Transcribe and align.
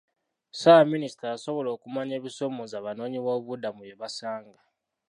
Ssaabaminisita 0.53 1.25
yasobola 1.33 1.69
okumanya 1.75 2.13
ebisoomooza 2.19 2.75
abanoonyiboobubudamu 2.77 3.81
bye 3.83 3.99
basanga. 4.01 4.59